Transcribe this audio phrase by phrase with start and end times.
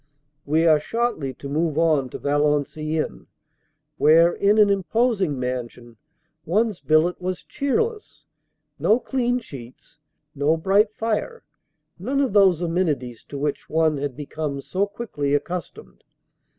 [0.47, 3.27] We are shortly to move on to Valenciennes,
[3.97, 5.97] where, in an imposing mansion,
[6.43, 8.23] one s billet was cheerless
[8.79, 9.99] no clean sheets,
[10.33, 11.43] no bright fire,
[11.99, 16.03] none of those amenities to which one had become so quickly accustomed.